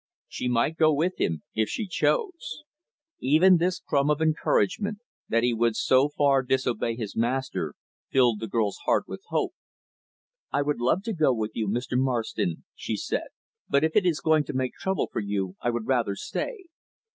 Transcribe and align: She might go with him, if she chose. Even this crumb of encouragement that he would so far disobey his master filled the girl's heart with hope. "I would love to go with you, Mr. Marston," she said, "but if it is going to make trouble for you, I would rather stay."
She 0.27 0.47
might 0.47 0.77
go 0.77 0.91
with 0.91 1.21
him, 1.21 1.43
if 1.53 1.69
she 1.69 1.85
chose. 1.85 2.63
Even 3.19 3.57
this 3.57 3.77
crumb 3.79 4.09
of 4.09 4.19
encouragement 4.19 4.97
that 5.29 5.43
he 5.43 5.53
would 5.53 5.75
so 5.75 6.09
far 6.09 6.41
disobey 6.41 6.95
his 6.95 7.15
master 7.15 7.75
filled 8.09 8.39
the 8.39 8.47
girl's 8.47 8.79
heart 8.85 9.07
with 9.07 9.21
hope. 9.27 9.53
"I 10.51 10.63
would 10.63 10.79
love 10.79 11.03
to 11.03 11.13
go 11.13 11.35
with 11.35 11.51
you, 11.53 11.67
Mr. 11.67 11.99
Marston," 11.99 12.63
she 12.73 12.95
said, 12.97 13.27
"but 13.69 13.83
if 13.83 13.95
it 13.95 14.07
is 14.07 14.21
going 14.21 14.43
to 14.45 14.53
make 14.53 14.73
trouble 14.73 15.07
for 15.13 15.19
you, 15.21 15.55
I 15.61 15.69
would 15.69 15.85
rather 15.85 16.15
stay." 16.15 16.63